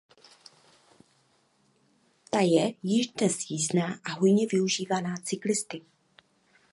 [2.29, 5.81] Ta je již dnes sjízdná a hojně využívaná cyklisty.